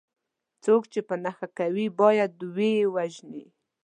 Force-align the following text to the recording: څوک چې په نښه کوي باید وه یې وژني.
څوک 0.63 0.83
چې 0.91 0.99
په 1.07 1.15
نښه 1.23 1.47
کوي 1.59 1.87
باید 2.01 2.31
وه 2.55 2.65
یې 2.75 2.85
وژني. 2.95 3.45